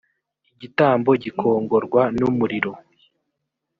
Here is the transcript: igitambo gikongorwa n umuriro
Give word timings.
igitambo 0.53 1.09
gikongorwa 1.23 2.01
n 2.17 2.19
umuriro 2.29 2.71